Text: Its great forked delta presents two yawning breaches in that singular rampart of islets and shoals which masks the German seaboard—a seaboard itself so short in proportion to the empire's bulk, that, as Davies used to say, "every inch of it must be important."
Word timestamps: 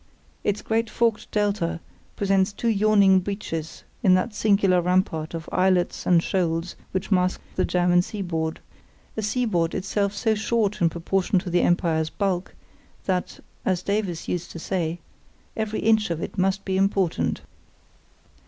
Its 0.43 0.63
great 0.63 0.89
forked 0.89 1.29
delta 1.29 1.79
presents 2.15 2.51
two 2.51 2.69
yawning 2.69 3.19
breaches 3.19 3.83
in 4.01 4.15
that 4.15 4.33
singular 4.33 4.81
rampart 4.81 5.35
of 5.35 5.47
islets 5.51 6.07
and 6.07 6.23
shoals 6.23 6.75
which 6.91 7.11
masks 7.11 7.43
the 7.55 7.63
German 7.65 8.01
seaboard—a 8.01 9.21
seaboard 9.21 9.75
itself 9.75 10.11
so 10.13 10.33
short 10.33 10.81
in 10.81 10.89
proportion 10.89 11.37
to 11.37 11.51
the 11.51 11.61
empire's 11.61 12.09
bulk, 12.09 12.55
that, 13.05 13.39
as 13.63 13.83
Davies 13.83 14.27
used 14.27 14.49
to 14.49 14.57
say, 14.57 14.97
"every 15.55 15.81
inch 15.81 16.09
of 16.09 16.19
it 16.19 16.35
must 16.35 16.65
be 16.65 16.77
important." 16.77 17.41